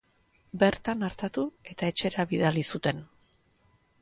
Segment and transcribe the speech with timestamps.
[0.63, 1.43] Bertan artatu
[1.75, 3.05] eta etxera bidali zuten.